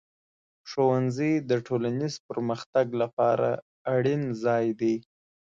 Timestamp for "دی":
4.79-4.95